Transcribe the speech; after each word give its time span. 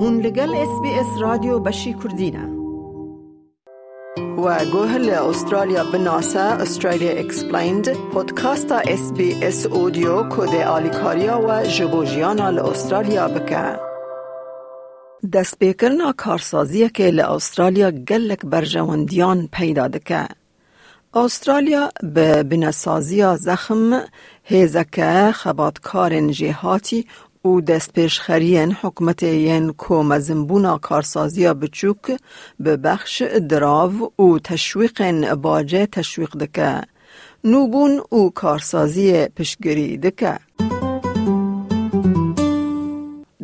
هون 0.00 0.20
لگل 0.20 0.54
اس 0.54 0.80
بی 0.82 0.88
اس 0.88 1.20
رادیو 1.20 1.58
بشی 1.58 1.94
کردینه 1.94 2.48
و 4.44 4.64
گوهل 4.72 5.10
استرالیا 5.10 5.84
بناسه 5.84 6.40
استرالیا 6.40 7.10
اکسپلیند 7.10 7.88
پودکاستا 8.12 8.78
اس 8.78 9.12
بی 9.12 9.44
اس 9.44 9.66
اودیو 9.66 10.28
کد 10.28 10.54
آلیکاریا 10.54 11.40
و 11.48 11.66
جبوجیانا 11.66 12.50
لاسترالیا 12.50 13.28
بکه. 13.28 13.78
دست 15.32 15.58
بیکرنا 15.58 16.12
کارسازی 16.12 16.88
که 16.88 17.10
لاسترالیا 17.10 17.90
گلک 17.90 18.40
برجواندیان 18.46 19.48
پیدا 19.52 19.88
دکه. 19.88 20.28
استرالیا 21.14 21.90
به 22.02 22.42
بنسازی 22.42 23.36
زخم 23.36 24.00
هیزکه 24.44 25.32
خباتکار 25.32 26.30
جهاتی 26.30 27.06
او 27.42 27.60
دست 27.60 27.92
پیشخرین 27.92 28.72
حکمت 28.72 29.22
ین 29.22 29.72
کو 29.72 30.02
مزنبونا 30.02 30.78
کارسازی 30.78 31.48
بچوک 31.48 32.20
به 32.60 32.76
بخش 32.76 33.22
دراو 33.22 34.12
او 34.16 34.38
تشویق 34.38 35.34
باجه 35.34 35.86
تشویق 35.86 36.36
دکه. 36.36 36.82
نوبون 37.44 38.00
او 38.10 38.30
کارسازی 38.30 39.26
پشگری 39.26 39.96
دکه. 39.96 40.38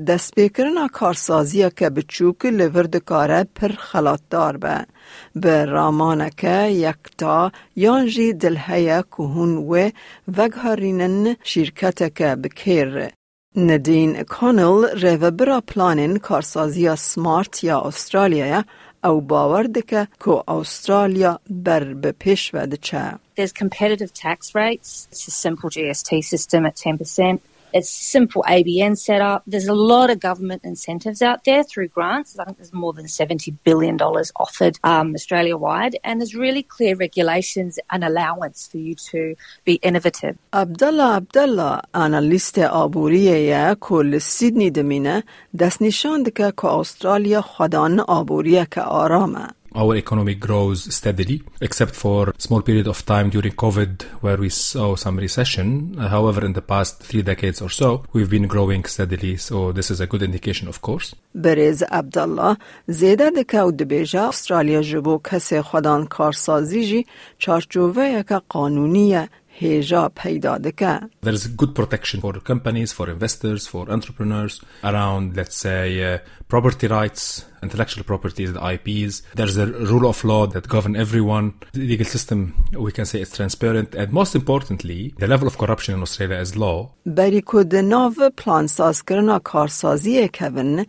دست 0.06 0.34
بیکرنا 0.34 0.88
کارسازی 0.88 1.70
که 1.70 1.90
بچوک 1.90 2.46
لورد 2.46 2.96
کاره 2.96 3.46
پر 3.54 3.68
خلاتدار 3.68 4.56
به. 4.56 4.86
به 5.34 5.64
رامانکه 5.64 6.62
یکتا 6.62 7.52
یانجی 7.76 8.32
دلهیا 8.32 9.02
که 9.02 9.22
هون 9.22 9.56
و 9.56 9.90
وگهارینن 10.36 11.36
شرکت 11.42 12.14
که 12.14 12.36
بکیر. 12.36 13.10
ندین 13.56 14.22
کانل 14.22 14.84
ریو 14.98 15.30
برا 15.30 15.60
پلانین 15.60 16.16
کارسازی 16.16 16.96
سمارت 16.96 17.64
یا 17.64 17.80
استرالیا 17.80 18.64
او 19.04 19.20
باور 19.20 19.62
دکه 19.62 20.08
که 20.24 20.50
استرالیا 20.50 21.40
بر 21.50 21.94
به 21.94 22.12
پیش 22.12 22.54
وده 22.54 22.76
چه 22.76 23.12
There's 23.36 23.52
competitive 23.52 24.12
tax 24.14 24.54
rates. 24.54 25.08
It's 25.10 25.26
a 25.26 25.30
simple 25.46 25.68
GST 25.70 26.22
system 26.22 26.66
at 26.66 26.76
10%. 26.76 27.40
It's 27.73 27.89
simple 27.89 28.43
ABN 28.47 28.97
setup. 28.97 29.43
There's 29.45 29.67
a 29.67 29.75
lot 29.75 30.09
of 30.09 30.19
government 30.19 30.61
incentives 30.63 31.21
out 31.21 31.43
there 31.43 31.63
through 31.63 31.89
grants. 31.89 32.39
I 32.39 32.45
think 32.45 32.57
there's 32.57 32.73
more 32.73 32.93
than 32.93 33.05
$70 33.05 33.57
billion 33.63 33.97
offered 33.99 34.79
um, 34.83 35.13
Australia 35.13 35.55
wide. 35.55 35.95
And 36.03 36.19
there's 36.19 36.33
really 36.33 36.63
clear 36.63 36.95
regulations 36.95 37.77
and 37.91 38.03
allowance 38.03 38.67
for 38.67 38.77
you 38.77 38.95
to 39.11 39.35
be 39.65 39.75
innovative. 39.83 40.37
عبدالله 40.53 41.15
عبدالله 41.15 41.81
آنالیست 41.93 42.59
آبوریه 42.59 43.75
کل 43.79 44.17
سیدنی 44.17 44.69
دمینه 44.71 45.23
دست 45.59 45.81
نشان 45.81 46.23
دکه 46.23 46.53
که 46.61 46.65
استرالیا 46.67 47.41
خدان 47.41 47.99
آبوریه 47.99 48.67
که 48.71 48.81
آرامه. 48.81 49.47
our 49.75 49.95
economy 49.95 50.35
grows 50.35 50.93
steadily, 50.93 51.43
except 51.61 51.95
for 51.95 52.29
a 52.29 52.41
small 52.41 52.61
period 52.61 52.87
of 52.87 53.05
time 53.05 53.29
during 53.29 53.53
COVID 53.53 54.03
where 54.21 54.37
we 54.37 54.49
saw 54.49 54.95
some 54.95 55.17
recession. 55.17 55.95
Uh, 55.97 56.07
However, 56.09 56.45
in 56.45 56.53
the 56.53 56.61
past 56.61 57.03
three 57.03 57.21
decades 57.21 57.61
or 57.61 57.69
so, 57.69 58.03
we've 58.13 58.29
been 58.29 58.47
growing 58.47 58.83
steadily. 58.85 59.37
So 59.37 59.71
this 59.71 59.91
is 59.91 59.99
a 59.99 60.07
good 60.07 60.23
indication, 60.23 60.67
of 60.67 60.81
course. 60.81 61.13
برز 61.35 61.83
عبدالله 61.83 62.57
زیده 62.87 63.29
دکه 63.29 63.61
و 63.61 63.71
دبیجه 63.71 64.21
استرالیا 64.21 64.81
جبو 64.81 65.19
کسی 65.31 65.61
خودان 65.61 66.05
کارسازی 66.05 66.85
جی 66.85 67.05
چارچوبه 67.37 68.25
که 68.29 68.41
قانونی 68.49 69.27
هیجا 69.59 70.11
پیدا 70.15 70.57
دکه. 70.57 70.99
There 71.25 71.33
is 71.33 71.47
good 71.47 71.75
protection 71.75 72.21
for 72.21 72.33
companies, 72.51 72.93
for 72.93 73.09
investors, 73.09 73.67
for 73.67 73.83
entrepreneurs 73.95 74.61
around, 74.83 75.35
let's 75.39 75.57
say, 75.65 75.85
uh, 76.01 76.17
property 76.53 76.87
rights, 76.87 77.23
intellectual 77.67 78.03
properties, 78.11 78.49
the 78.53 78.63
IPs. 78.75 79.13
There's 79.39 79.57
a 79.57 79.67
rule 79.91 80.07
of 80.13 80.23
law 80.31 80.43
that 80.53 80.65
govern 80.75 80.95
everyone. 81.05 81.45
The 81.73 81.85
legal 81.93 82.09
system, 82.15 82.37
we 82.85 82.91
can 82.97 83.05
say, 83.11 83.19
is 83.25 83.31
transparent. 83.39 83.89
And 83.95 84.09
most 84.21 84.33
importantly, 84.41 85.01
the 85.23 85.27
level 85.33 85.47
of 85.51 85.57
corruption 85.57 85.91
in 85.95 86.01
Australia 86.07 86.39
is 86.45 86.55
low. 86.55 86.77
بری 87.05 87.43
کد 87.45 87.75
ناو 87.75 88.13
پلان 88.37 88.67
ساز 88.67 89.03
کرنا 89.03 89.39
کارسازی 89.39 90.27
کون 90.27 90.85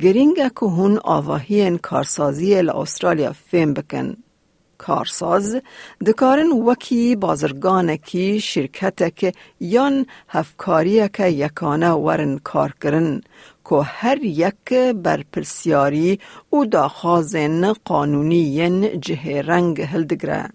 گرینگ 0.00 0.36
که 0.36 0.66
هون 0.66 0.98
آواهی 1.04 1.78
کارسازی 1.78 2.62
ل 2.62 2.70
فهم 3.50 3.74
بکن. 3.74 4.16
کارساز 4.77 5.61
دکارن 6.05 6.51
وکی 6.51 7.15
بازرگان 7.15 7.95
کی 7.95 8.39
شرکت 8.39 9.15
که 9.15 9.33
یان 9.59 10.05
که 11.07 11.27
یکانه 11.27 11.91
ورن 11.91 12.37
کار 12.37 12.73
کرن 12.81 13.21
که 13.69 13.75
هر 13.75 14.23
یک 14.23 14.73
بر 15.03 15.23
پرسیاری 15.33 16.19
او 16.49 16.65
داخازن 16.65 17.73
قانونی 17.73 18.99
جه 18.99 19.41
رنگ 19.41 19.81
هلدگره. 19.81 20.49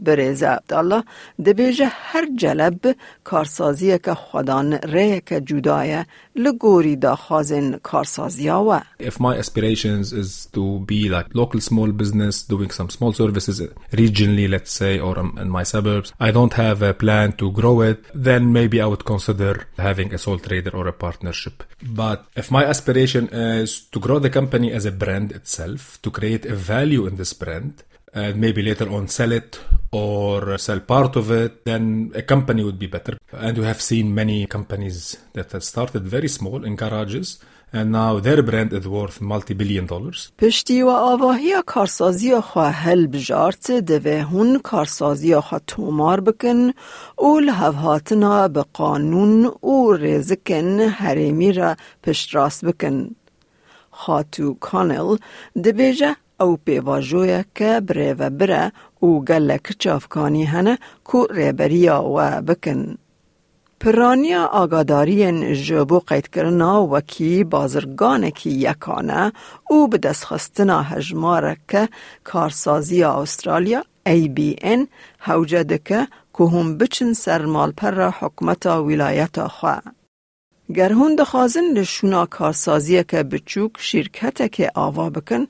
برز 0.00 0.42
عبدالله 0.42 1.04
دبیجه 1.46 1.86
هر 1.90 2.28
جلب 2.36 2.96
کارسازی 3.24 3.98
که 3.98 4.14
خودان 4.14 4.72
ره 4.72 5.22
که 5.26 5.40
جدایه 5.40 6.06
لگوری 6.36 6.96
دا 6.96 7.16
خازن 7.16 7.78
کارسازی 7.82 8.48
و 8.48 8.80
If 9.00 9.20
my 9.20 9.36
aspirations 9.42 10.12
is 10.12 10.46
to 10.52 10.80
be 10.86 11.08
like 11.08 11.28
local 11.34 11.60
small 11.60 11.92
business, 11.92 12.42
doing 12.42 12.70
some 12.70 12.90
small 12.90 13.12
services 13.12 13.60
regionally, 13.92 14.46
let's 14.54 14.72
say, 14.72 14.98
or 14.98 15.18
um, 15.18 15.38
in 15.42 15.48
my 15.58 15.62
suburbs, 15.62 16.12
I 16.20 16.30
don't 16.30 16.54
have 16.64 16.82
a 16.82 16.94
plan 16.94 17.32
to 17.40 17.50
grow 17.52 17.76
it, 17.90 17.98
then 18.28 18.52
maybe 18.52 18.80
I 18.80 18.86
would 18.86 19.04
consider 19.04 19.52
having 19.78 20.08
a 20.12 20.18
sole 20.18 20.38
trader 20.46 20.72
or 20.78 20.86
a 20.88 20.92
partnership. 20.92 21.56
But 22.02 22.18
if 22.36 22.50
my 22.50 22.64
aspiration 22.72 23.24
is 23.28 23.70
to 23.92 23.98
grow 24.06 24.18
the 24.18 24.30
company 24.38 24.68
as 24.78 24.84
a 24.86 24.96
brand 25.02 25.28
itself, 25.32 25.80
to 26.02 26.10
create 26.10 26.44
a 26.46 26.56
value 26.74 27.06
in 27.08 27.16
this 27.16 27.32
brand, 27.42 27.74
and 28.12 28.36
maybe 28.44 28.62
later 28.62 28.88
on 28.96 29.08
sell 29.08 29.32
it 29.32 29.60
or 29.92 30.58
sell 30.58 30.80
part 30.80 31.16
of 31.16 31.30
it, 31.30 31.64
then 31.64 32.12
a 32.14 32.22
company 32.22 32.62
would 32.64 32.78
be 32.78 32.86
better. 32.86 33.18
And 33.32 33.58
we 33.58 33.64
have 33.64 33.80
seen 33.80 34.14
many 34.14 34.46
companies 34.46 35.18
that 35.34 35.52
have 35.52 35.64
started 35.64 36.02
very 36.16 36.28
small 36.28 36.64
in 36.64 36.76
garages 36.76 37.28
and 37.72 37.92
now 37.92 38.20
their 38.20 38.42
brand 38.42 38.72
is 38.72 38.86
worth 38.88 39.20
multi-billion 39.20 39.86
dollars. 39.86 40.32
پشتی 40.38 40.82
و 40.82 40.88
آواهی 40.88 41.62
کارسازی 41.66 42.40
خواه 42.40 42.72
هل 42.72 43.06
بجارت 43.06 43.70
دوه 43.70 44.22
هون 44.22 44.58
کارسازی 44.58 45.40
خواه 45.40 45.60
تومار 45.66 46.20
بکن 46.20 46.72
او 47.16 47.40
لحوهاتنا 47.40 48.48
به 48.48 48.64
قانون 48.72 49.52
او 49.60 49.92
رزکن 49.92 50.80
حریمی 50.80 51.52
را 51.52 51.76
پشت 52.02 52.34
راست 52.34 52.64
بکن. 52.64 53.10
خاتو 53.90 54.54
کانل 54.54 55.16
دبیجه 55.64 56.16
او 56.41 56.57
پیواجویا 56.65 57.43
که 57.55 57.81
بره 57.87 58.13
و 58.13 58.29
بره 58.29 58.71
او 58.99 59.25
گلک 59.25 59.75
چافکانی 59.79 60.43
هنه 60.43 60.77
کو 61.03 61.25
ریبریا 61.25 62.03
و 62.03 62.41
بکن. 62.41 62.97
پرانیا 63.79 64.45
آگاداری 64.45 65.55
جبو 65.55 65.99
قید 65.99 66.27
کرنا 66.27 66.87
وکی 66.91 67.43
بازرگان 67.43 68.29
کی 68.29 68.49
یکانه 68.49 69.33
او 69.69 69.87
به 69.87 69.97
دست 69.97 70.25
خستنا 70.25 70.81
هجماره 70.81 71.57
که 71.67 71.89
کارسازی 72.23 73.03
استرالیا 73.03 73.83
ABN 74.09 74.87
حوجه 75.19 75.79
که 75.85 76.07
هم 76.39 76.77
بچن 76.77 77.13
سرمال 77.13 77.71
پر 77.71 78.09
حکمت 78.09 78.65
ولایت 78.65 79.47
خواه. 79.47 79.81
گر 80.75 80.91
هون 80.91 81.15
دخوازن 81.15 81.65
لشونا 81.75 82.25
کارسازی 82.25 83.03
که 83.03 83.23
بچوک 83.23 83.71
شرکت 83.77 84.51
که 84.51 84.71
آوا 84.75 85.09
بکن 85.09 85.47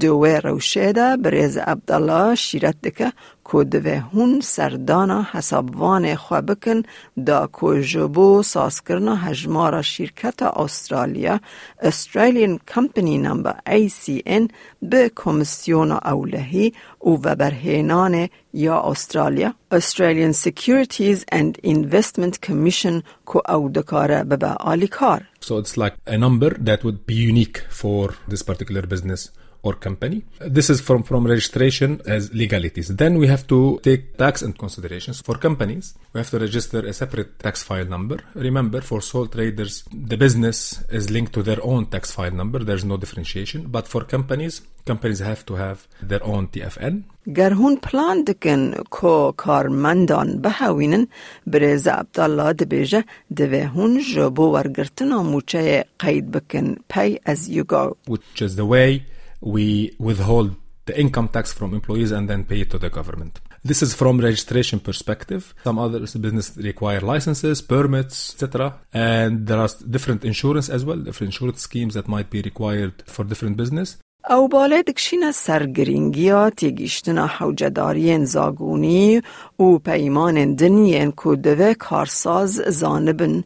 دوه 0.00 0.40
روشیده 0.44 1.16
بریز 1.16 1.56
عبدالله 1.56 2.34
شیرت 2.34 2.80
دکه 2.82 3.12
که 3.52 3.64
دوه 3.64 4.02
هون 4.12 4.40
سردانا 4.40 5.26
حسابوان 5.32 6.14
خواه 6.14 6.40
بکن 6.40 6.82
دا 7.26 7.48
که 7.60 7.82
جبو 7.82 8.42
ساز 8.42 8.84
کرنا 8.84 9.16
هجمارا 9.16 9.82
شرکت 9.82 10.42
استرالیا 10.42 11.40
Australian 11.82 12.58
Company 12.74 13.18
Number 13.26 13.54
ACN 13.66 14.50
به 14.82 15.10
کمیسیون 15.16 15.90
اولهی 15.92 16.72
و 17.00 17.36
برهینان 17.36 18.28
یا 18.52 18.80
استرالیا 18.80 19.54
Australian 19.74 20.32
Securities 20.32 21.18
and 21.32 21.66
Investment 21.66 22.34
Commission 22.46 23.02
که 23.26 23.50
او 23.50 23.68
دکاره 23.68 24.24
به 24.24 24.46
آلی 24.46 24.88
کار 24.88 25.22
So 25.40 25.58
it's 25.58 25.76
like 25.76 25.94
a 26.06 26.18
number 26.18 26.50
that 26.50 26.82
would 26.82 27.06
be 27.06 27.14
unique 27.14 27.58
for 27.70 28.14
this 28.28 28.42
particular 28.42 28.82
business. 28.82 29.30
or 29.65 29.73
company. 29.73 30.23
This 30.39 30.69
is 30.69 30.81
from, 30.81 31.03
from 31.03 31.25
registration 31.27 32.01
as 32.07 32.33
legalities. 32.33 32.87
Then 32.95 33.17
we 33.17 33.27
have 33.27 33.45
to 33.47 33.79
take 33.83 34.17
tax 34.17 34.41
into 34.41 34.57
considerations. 34.57 35.21
For 35.21 35.35
companies, 35.35 35.93
we 36.13 36.19
have 36.19 36.29
to 36.31 36.39
register 36.39 36.79
a 36.79 36.93
separate 36.93 37.37
tax 37.39 37.61
file 37.63 37.85
number. 37.85 38.17
Remember, 38.33 38.81
for 38.81 39.01
sole 39.01 39.27
traders, 39.27 39.83
the 39.91 40.17
business 40.17 40.83
is 40.89 41.09
linked 41.09 41.33
to 41.33 41.43
their 41.43 41.63
own 41.63 41.85
tax 41.85 42.11
file 42.11 42.31
number. 42.31 42.59
There's 42.59 42.85
no 42.85 42.97
differentiation. 42.97 43.67
But 43.67 43.87
for 43.87 44.03
companies, 44.03 44.61
companies 44.85 45.19
have 45.19 45.45
to 45.45 45.55
have 45.55 45.87
their 46.01 46.23
own 46.23 46.47
TFN. 46.47 47.03
گر 47.35 47.53
هون 47.53 47.75
پلان 47.75 48.23
دکن 48.27 48.71
کو 48.89 49.31
کارمندان 49.31 50.41
بهوینن 50.41 51.07
برز 51.47 51.87
عبدالله 51.87 52.53
دبیجه 52.53 53.03
دوه 53.35 53.65
هون 53.65 54.01
جبو 54.15 54.43
ورگرتن 54.43 55.13
موچه 55.13 55.85
قید 55.99 56.31
بکن 56.31 56.75
pay 56.93 57.17
as 57.25 57.47
you 57.49 57.63
go. 57.63 57.95
which 58.07 58.41
is 58.41 58.55
the 58.55 58.65
way 58.65 59.03
we 59.41 59.95
withhold 59.99 60.55
the 60.85 60.99
income 60.99 61.27
tax 61.27 61.53
from 61.53 61.73
employees 61.73 62.11
and 62.11 62.29
then 62.29 62.43
pay 62.43 62.61
it 62.61 62.69
to 62.71 62.79
the 62.79 62.89
government. 62.89 63.39
This 63.63 63.83
is 63.83 63.93
from 63.93 64.19
registration 64.19 64.79
perspective. 64.79 65.53
Some 65.63 65.77
other 65.77 65.99
business 65.99 66.57
require 66.57 66.99
licenses, 66.99 67.61
permits, 67.61 68.33
etc. 68.33 68.79
And 68.93 69.45
there 69.47 69.59
are 69.59 69.69
different 69.95 70.25
insurance 70.25 70.67
as 70.69 70.83
well, 70.83 70.97
different 70.97 71.33
insurance 71.33 71.61
schemes 71.61 71.93
that 71.93 72.07
might 72.07 72.29
be 72.31 72.41
required 72.41 73.03
for 73.05 73.23
different 73.23 73.57
business. 73.57 73.97
او 74.29 74.47
باله 74.47 74.83
دکشین 74.83 75.31
سرگرینگیا 75.31 76.49
تیگیشتنا 76.49 77.27
حوجدارین 77.27 78.25
زاگونی 78.25 79.21
و 79.59 79.77
پیمان 79.77 80.55
دنین 80.55 81.13
که 81.23 81.35
دوه 81.35 81.73
کارساز 81.73 82.51
زانبن 82.51 83.43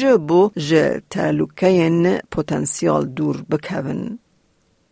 جبو 0.00 0.50
ج 0.56 1.00
تلوکین 1.10 2.18
پوتنسیال 2.30 3.06
دور 3.06 3.42
بکون. 3.50 4.18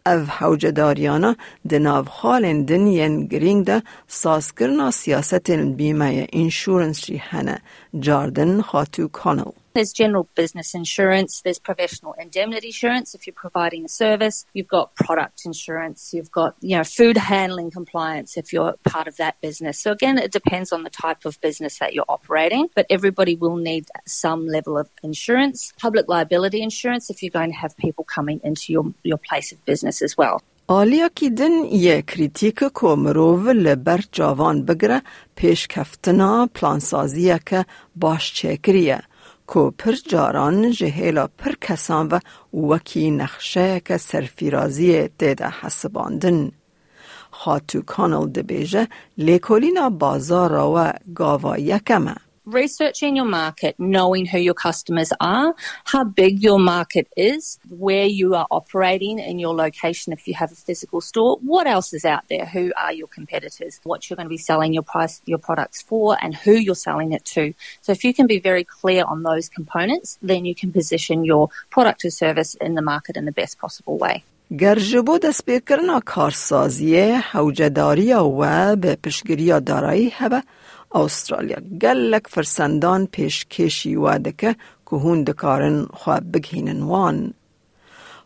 او 0.06 0.20
حوجداریانا 0.38 1.36
دناو 1.70 2.04
خالن 2.04 2.64
دنین 2.64 3.26
گرینگ 3.26 3.64
ده 3.64 3.82
ساسکرنا 4.08 4.90
سیاست 4.90 5.50
بیمه 5.50 6.26
انشورنس 6.32 7.00
جی 7.04 7.16
هنه 7.16 7.58
جاردن 8.00 8.60
خاتو 8.62 9.08
کانل. 9.08 9.52
There's 9.74 9.92
general 9.92 10.28
business 10.34 10.74
insurance, 10.74 11.42
there's 11.44 11.58
professional 11.58 12.14
indemnity 12.18 12.68
insurance 12.68 13.14
if 13.14 13.26
you're 13.26 13.34
providing 13.34 13.84
a 13.84 13.88
service, 13.88 14.46
you've 14.54 14.68
got 14.68 14.94
product 14.94 15.42
insurance, 15.44 16.12
you've 16.14 16.30
got, 16.30 16.54
you 16.60 16.76
know, 16.76 16.84
food 16.84 17.16
handling 17.16 17.70
compliance 17.70 18.36
if 18.36 18.52
you're 18.52 18.74
part 18.84 19.06
of 19.06 19.16
that 19.18 19.40
business. 19.40 19.80
So 19.80 19.92
again, 19.92 20.18
it 20.18 20.32
depends 20.32 20.72
on 20.72 20.82
the 20.82 20.90
type 20.90 21.24
of 21.24 21.40
business 21.40 21.78
that 21.78 21.92
you're 21.94 22.06
operating, 22.08 22.68
but 22.74 22.86
everybody 22.88 23.34
will 23.36 23.56
need 23.56 23.86
some 24.06 24.46
level 24.46 24.78
of 24.78 24.88
insurance, 25.02 25.72
public 25.78 26.08
liability 26.08 26.62
insurance 26.62 27.10
if 27.10 27.22
you're 27.22 27.30
going 27.30 27.50
to 27.50 27.56
have 27.56 27.76
people 27.76 28.04
coming 28.04 28.40
into 28.42 28.72
your, 28.72 28.94
your 29.02 29.18
place 29.18 29.52
of 29.52 29.64
business 29.64 30.02
as 30.02 30.16
well. 30.16 30.42
آلیا 30.68 31.08
کی 31.14 31.30
دن 31.30 31.52
یه 31.70 32.02
کریتیک 32.02 32.64
کو 32.74 32.96
مروو 32.96 33.50
لبر 33.50 34.00
جوان 34.12 34.64
بگره 34.64 35.02
پیش 35.36 35.66
کفتنا 35.66 36.46
پلانسازیه 36.54 37.40
که 37.46 37.64
باش 37.96 38.34
چکریه 38.34 39.00
کو 39.51 39.71
پر 39.71 39.95
جاران 40.07 40.71
جهیلا 40.71 41.27
پر 41.27 41.51
کسان 41.61 42.07
و 42.07 42.19
وکی 42.53 43.11
نقشه 43.11 43.79
که 43.79 43.97
سرفیرازی 43.97 45.07
دیده 45.07 45.49
حسباندن. 45.61 46.51
خاتو 47.31 47.81
کانال 47.81 48.29
دبیجه 48.29 48.87
لیکولینا 49.17 49.89
بازار 49.89 50.53
و 50.53 50.93
گاوا 51.15 51.57
یکمه. 51.57 52.15
researching 52.46 53.16
your 53.16 53.24
market, 53.24 53.74
knowing 53.78 54.24
who 54.24 54.38
your 54.38 54.54
customers 54.54 55.12
are, 55.20 55.54
how 55.84 56.04
big 56.04 56.42
your 56.42 56.60
market 56.60 57.08
is, 57.16 57.58
where 57.68 58.06
you 58.06 58.34
are 58.34 58.46
operating 58.50 59.18
in 59.18 59.38
your 59.38 59.54
location 59.54 60.12
if 60.12 60.26
you 60.28 60.34
have 60.34 60.52
a 60.52 60.54
physical 60.54 61.00
store, 61.00 61.38
what 61.42 61.66
else 61.66 61.92
is 61.92 62.04
out 62.04 62.22
there, 62.28 62.46
who 62.46 62.72
are 62.76 62.92
your 62.92 63.08
competitors, 63.08 63.80
what 63.82 64.08
you're 64.08 64.16
going 64.16 64.26
to 64.26 64.30
be 64.30 64.38
selling 64.38 64.72
your 64.72 64.84
price 64.84 65.20
your 65.26 65.38
products 65.38 65.82
for 65.82 66.16
and 66.22 66.34
who 66.34 66.52
you're 66.52 66.76
selling 66.76 67.12
it 67.12 67.24
to. 67.24 67.52
So 67.82 67.90
if 67.92 68.04
you 68.04 68.14
can 68.14 68.28
be 68.28 68.38
very 68.38 68.64
clear 68.64 69.04
on 69.04 69.24
those 69.24 69.48
components, 69.48 70.18
then 70.22 70.44
you 70.44 70.54
can 70.54 70.72
position 70.72 71.24
your 71.24 71.48
product 71.70 72.04
or 72.04 72.10
service 72.10 72.54
in 72.54 72.74
the 72.74 72.82
market 72.82 73.16
in 73.16 73.24
the 73.24 73.32
best 73.32 73.58
possible 73.58 73.98
way. 73.98 74.22
گر 74.58 74.78
جبو 74.78 75.18
دست 75.18 75.44
بکرنا 75.46 76.00
کارسازی 76.00 76.96
حوجداری 77.00 78.12
و 78.12 78.76
به 78.76 78.96
پشگیری 78.96 79.60
دارایی 79.60 80.12
هبه 80.16 80.42
استرالیا 80.95 81.59
گلک 81.81 82.27
فرسندان 82.27 83.05
پیش 83.05 83.45
کشی 83.45 83.95
واده 83.95 84.31
که 84.37 84.55
که 84.89 84.95
هون 84.95 85.23
دکارن 85.23 85.85
خوا 85.85 86.19
بگهینن 86.33 86.81
وان. 86.83 87.33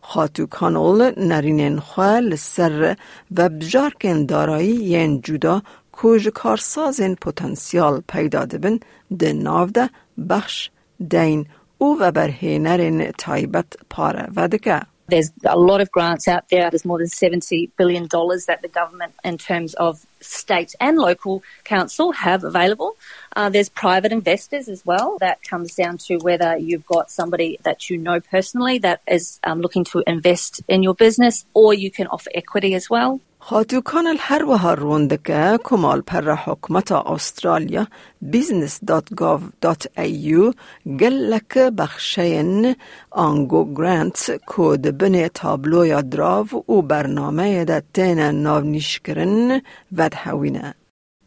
خاتو 0.00 0.46
کانول 0.46 1.12
نرینن 1.16 1.80
خواه 1.80 2.20
لسر 2.20 2.96
و 3.36 3.48
بجارکن 3.48 4.26
دارایی 4.26 4.76
یەن 4.94 5.20
جودا 5.24 5.62
کۆژ 5.98 6.28
کارسازێن 6.40 7.14
پتانسیال 7.22 8.02
پیدادبن 8.12 8.76
ده 9.18 9.32
دە 9.76 9.88
بخش 10.30 10.70
دین 11.08 11.46
او 11.78 11.98
و 12.00 12.12
برهینرین 12.12 13.10
تایبت 13.10 13.66
پارا 13.90 14.24
وادکه. 14.36 14.80
There's 15.08 15.30
a 15.44 15.56
lot 15.56 15.80
of 15.80 15.90
grants 15.90 16.26
out 16.26 16.48
there. 16.48 16.70
There's 16.70 16.84
more 16.84 16.98
than 16.98 17.06
$70 17.06 17.70
billion 17.76 18.08
that 18.08 18.58
the 18.62 18.68
government, 18.68 19.14
in 19.24 19.38
terms 19.38 19.74
of 19.74 20.04
state 20.20 20.74
and 20.80 20.98
local 20.98 21.42
council, 21.64 22.12
have 22.12 22.42
available. 22.42 22.96
Uh, 23.34 23.48
there's 23.48 23.68
private 23.68 24.12
investors 24.12 24.68
as 24.68 24.84
well. 24.84 25.18
That 25.20 25.42
comes 25.42 25.74
down 25.74 25.98
to 25.98 26.16
whether 26.18 26.56
you've 26.56 26.86
got 26.86 27.10
somebody 27.10 27.58
that 27.62 27.88
you 27.88 27.98
know 27.98 28.20
personally 28.20 28.78
that 28.78 29.02
is 29.06 29.38
um, 29.44 29.60
looking 29.60 29.84
to 29.84 30.02
invest 30.06 30.62
in 30.68 30.82
your 30.82 30.94
business, 30.94 31.44
or 31.54 31.72
you 31.72 31.90
can 31.90 32.06
offer 32.08 32.30
equity 32.34 32.74
as 32.74 32.90
well. 32.90 33.20
خاتوکان 33.48 34.06
الهر 34.06 34.44
و 34.44 34.56
هروندکه 34.56 35.58
کمال 35.64 36.00
پر 36.00 36.34
حکمت 36.34 36.92
استرالیا 36.92 37.86
business.gov.au 38.32 40.54
گلک 41.00 41.58
بخشین 41.58 42.76
آنگو 43.10 43.74
گرانت 43.74 44.40
کود 44.46 44.98
بن 44.98 45.28
تابلو 45.28 46.02
دراو 46.02 46.46
و 46.68 46.82
برنامه 46.82 47.64
ده 47.64 47.82
تین 47.94 48.20
ناونیش 48.20 49.00
کرن 49.00 49.62
ود 49.92 50.14
هوینه. 50.14 50.74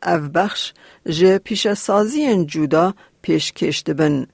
او 0.05 0.19
بخش 0.19 0.73
جه 1.09 1.37
پیش 1.37 1.73
سازی 1.73 2.45
جودا 2.45 2.93
پیش 3.21 3.53
کشت 3.53 3.91
بن 3.91 4.27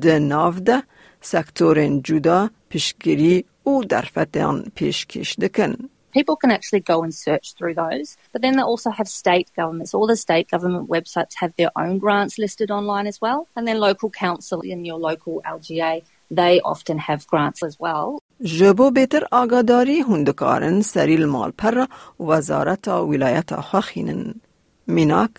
ده 0.00 0.18
ناو 0.18 0.52
ده 0.52 0.82
سکتور 1.20 1.88
جودا 1.88 2.50
پیشگیری 2.68 3.44
او 3.64 3.84
درفتان 3.84 4.72
پیش 4.74 5.06
کشت 5.06 5.56
کن. 5.56 5.74
people 6.13 6.35
can 6.35 6.51
actually 6.51 6.79
go 6.79 7.03
and 7.03 7.13
search 7.13 7.53
through 7.57 7.75
those. 7.75 8.17
But 8.33 8.41
then 8.41 8.55
they 8.57 8.63
also 8.63 8.89
have 8.89 9.07
state 9.07 9.49
governments. 9.55 9.93
All 9.93 10.07
the 10.07 10.15
state 10.15 10.47
government 10.49 10.89
websites 10.89 11.33
have 11.41 11.53
their 11.55 11.71
own 11.75 11.97
grants 11.99 12.37
listed 12.37 12.71
online 12.71 13.07
as 13.07 13.21
well. 13.21 13.47
And 13.55 13.67
then 13.67 13.79
local 13.79 14.09
council 14.09 14.61
in 14.61 14.85
your 14.85 14.99
local 15.09 15.41
LGA, 15.45 16.03
they 16.31 16.61
often 16.61 16.97
have 16.97 17.27
grants 17.27 17.63
as 17.63 17.77
well. 17.79 18.21
جبو 18.41 18.91
بهتر 18.91 19.27
آگاداری 19.31 20.01
هندکارن 20.01 20.81
سریل 20.81 21.25
مال 21.25 21.51
پر 21.51 21.85
وزارت 22.19 22.87
ولایت 22.87 23.55
خواخینن. 23.55 24.33
میناک 24.87 25.31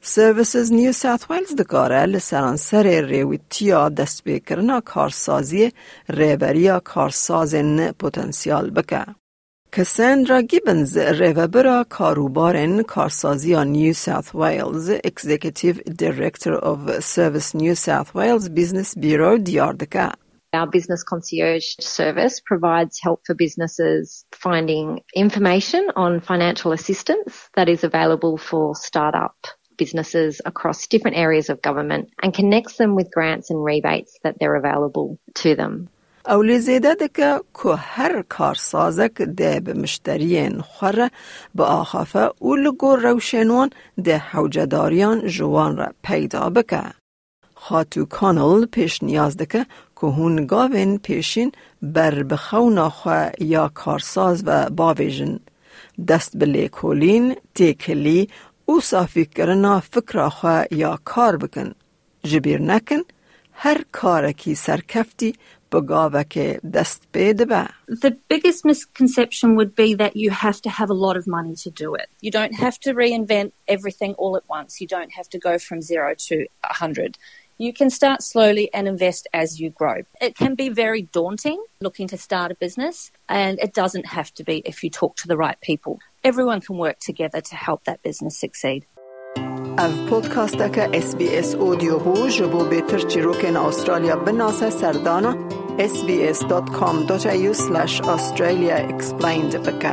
سرویسز 0.00 0.72
نیو 0.72 0.92
ساوت 0.92 1.30
ویلز 1.30 1.56
دکاره 1.56 2.06
لسرانسر 2.06 2.82
ریویتیا 2.82 3.88
دست 3.88 4.24
بکرنا 4.24 4.80
کارسازی 4.80 5.72
ریبریا 6.08 6.80
کارسازن 6.80 7.92
پوتنسیال 7.92 8.70
بکه. 8.70 9.06
Cassandra 9.71 10.43
Gibbons 10.43 10.95
Revabera 10.95 11.85
Karubaryan, 11.85 12.81
Karsazia 12.81 13.65
New 13.65 13.93
South 13.93 14.33
Wales, 14.33 14.89
Executive 14.89 15.81
Director 15.85 16.55
of 16.55 17.01
Service 17.01 17.53
New 17.53 17.73
South 17.73 18.13
Wales 18.13 18.49
Business 18.49 18.93
Bureau, 18.93 19.37
Diyarbakir. 19.37 20.13
Our 20.51 20.67
business 20.67 21.03
concierge 21.03 21.75
service 21.79 22.41
provides 22.45 22.99
help 23.01 23.21
for 23.25 23.33
businesses 23.33 24.25
finding 24.33 24.99
information 25.15 25.87
on 25.95 26.19
financial 26.19 26.73
assistance 26.73 27.49
that 27.55 27.69
is 27.69 27.85
available 27.85 28.37
for 28.37 28.75
startup 28.75 29.37
businesses 29.77 30.41
across 30.43 30.85
different 30.87 31.15
areas 31.15 31.49
of 31.49 31.61
government 31.61 32.09
and 32.21 32.33
connects 32.33 32.75
them 32.75 32.93
with 32.93 33.09
grants 33.09 33.49
and 33.49 33.63
rebates 33.63 34.19
that 34.25 34.35
they're 34.37 34.55
available 34.55 35.17
to 35.35 35.55
them. 35.55 35.87
اولی 36.27 36.59
زیده 36.59 36.93
ده 36.93 37.07
که 37.07 37.41
که 37.63 37.69
هر 37.69 38.21
کارسازک 38.21 39.21
ده 39.21 39.59
به 39.59 39.73
مشتریین 39.73 40.61
خوره 40.61 41.11
به 41.55 41.63
آخافه 41.63 42.31
او 42.39 42.55
لگو 42.55 42.95
روشنوان 42.95 43.69
ده 44.03 44.17
حوجداریان 44.17 45.27
جوان 45.27 45.77
را 45.77 45.87
پیدا 46.03 46.49
بکه. 46.49 46.83
خاتو 47.55 48.05
کانل 48.05 48.65
پیش 48.65 49.03
نیاز 49.03 49.37
ده 49.37 49.45
که 49.45 49.65
که 50.01 50.07
هون 50.07 50.45
گاوین 50.45 50.97
پیشین 50.97 51.51
بر 51.81 52.23
بخونا 52.23 52.89
خواه 52.89 53.29
یا 53.39 53.71
کارساز 53.73 54.43
و 54.45 54.69
باویجن. 54.69 55.39
دست 56.07 56.37
به 56.37 56.45
لیکولین، 56.45 57.35
تیکلی 57.55 58.29
او 58.65 58.81
صافی 58.81 59.25
کرنا 59.25 59.79
فکر 59.79 60.29
خواه 60.29 60.65
یا 60.71 60.99
کار 61.05 61.37
بکن. 61.37 61.71
جبیر 62.23 62.61
نکن 62.61 63.01
هر 63.53 63.81
کارکی 63.91 64.55
سرکفتی 64.55 65.33
The 67.87 68.17
biggest 68.29 68.63
misconception 68.63 69.55
would 69.55 69.75
be 69.75 69.95
that 69.95 70.15
you 70.15 70.29
have 70.29 70.61
to 70.61 70.69
have 70.69 70.89
a 70.89 70.93
lot 70.93 71.17
of 71.17 71.25
money 71.25 71.55
to 71.55 71.71
do 71.71 71.95
it. 71.95 72.09
You 72.19 72.29
don't 72.29 72.53
have 72.53 72.79
to 72.81 72.93
reinvent 72.93 73.53
everything 73.67 74.13
all 74.15 74.37
at 74.37 74.47
once. 74.47 74.79
You 74.79 74.87
don't 74.87 75.11
have 75.13 75.29
to 75.29 75.39
go 75.39 75.57
from 75.57 75.81
zero 75.81 76.13
to 76.27 76.45
a 76.63 76.73
hundred. 76.73 77.17
You 77.57 77.73
can 77.73 77.89
start 77.91 78.23
slowly 78.23 78.73
and 78.73 78.87
invest 78.87 79.27
as 79.33 79.59
you 79.59 79.69
grow. 79.69 80.01
It 80.19 80.35
can 80.35 80.55
be 80.55 80.69
very 80.69 81.03
daunting 81.03 81.63
looking 81.79 82.07
to 82.07 82.17
start 82.17 82.51
a 82.51 82.55
business, 82.55 83.11
and 83.29 83.59
it 83.59 83.73
doesn't 83.73 84.07
have 84.07 84.33
to 84.35 84.43
be 84.43 84.63
if 84.65 84.83
you 84.83 84.89
talk 84.89 85.15
to 85.17 85.27
the 85.27 85.37
right 85.37 85.59
people. 85.61 85.99
Everyone 86.23 86.61
can 86.61 86.77
work 86.77 86.99
together 86.99 87.39
to 87.39 87.55
help 87.55 87.83
that 87.83 88.01
business 88.03 88.37
succeed. 88.37 88.85
ав 89.77 90.09
подкастака 90.09 90.89
SBS 90.91 91.55
اودیو 91.55 91.99
بو 91.99 92.27
جبو 92.27 92.65
بیتر 92.65 92.99
چی 92.99 93.21
روکن 93.21 93.57
آسترالیا 93.57 94.15
بناسه 94.15 94.69
سردانا 94.69 95.35
sbs.com.au 95.77 97.53
slash 97.53 98.01
australia 98.01 98.77
explained 98.93 99.55
بکه 99.55 99.91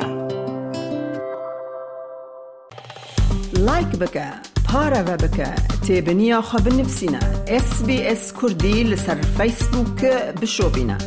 لایک 3.58 3.87
بکه 3.87 4.25
پارا 4.73 5.02
و 5.06 5.16
بکه 5.16 5.54
نفسینا 6.80 7.18
اس 7.49 7.82
بی 7.82 8.16
SBS 8.16 8.42
کردی 8.42 8.85
لسر 8.85 9.14
فیسبوک 9.14 10.04
بشو 10.42 10.70
بینه 10.70 10.99